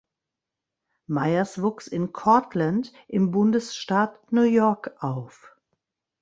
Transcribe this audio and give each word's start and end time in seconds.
Meyers 1.05 1.61
wuchs 1.61 1.85
in 1.85 2.11
Cortlandt 2.11 2.91
im 3.07 3.29
Bundesstaat 3.29 4.31
New 4.31 4.41
York 4.41 4.95
auf. 5.03 5.55